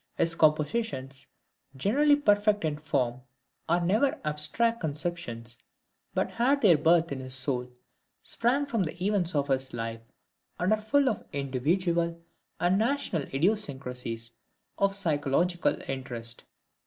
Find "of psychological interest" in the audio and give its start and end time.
14.79-16.45